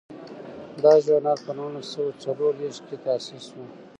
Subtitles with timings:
[0.83, 3.63] دا ژورنال په نولس سوه څلور دیرش کې تاسیس شو.